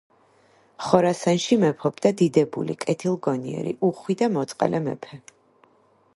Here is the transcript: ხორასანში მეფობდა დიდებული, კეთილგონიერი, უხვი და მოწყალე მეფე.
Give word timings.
ხორასანში 0.85 1.57
მეფობდა 1.63 2.13
დიდებული, 2.23 2.77
კეთილგონიერი, 2.87 3.77
უხვი 3.91 4.19
და 4.25 4.35
მოწყალე 4.41 4.83
მეფე. 4.89 5.23